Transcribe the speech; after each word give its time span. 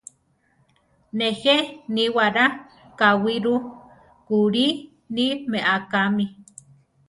Nejé 1.17 1.55
níwara 1.93 2.45
káwi 2.99 3.35
ru? 3.43 3.55
Kulí 4.27 4.67
ni 5.15 5.25
méakami. 5.51 6.25